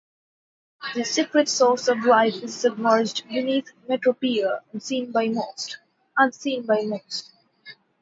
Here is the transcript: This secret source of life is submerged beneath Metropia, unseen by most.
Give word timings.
This 0.95 1.11
secret 1.11 1.47
source 1.47 1.87
of 1.87 2.05
life 2.05 2.33
is 2.41 2.55
submerged 2.55 3.23
beneath 3.27 3.71
Metropia, 3.87 4.61
unseen 4.73 5.11
by 5.11 5.27
most. 5.27 5.77